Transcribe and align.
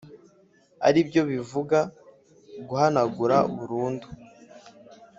ari 0.87 0.99
byo 1.07 1.21
bivuga 1.31 1.79
guhanagura 2.67 3.37
burundu 3.55 4.07